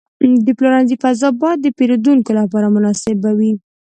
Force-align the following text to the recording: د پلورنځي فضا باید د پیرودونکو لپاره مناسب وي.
د 0.45 0.47
پلورنځي 0.57 0.95
فضا 1.03 1.29
باید 1.41 1.59
د 1.61 1.67
پیرودونکو 1.77 2.31
لپاره 2.39 2.67
مناسب 2.75 3.17
وي. 3.39 3.53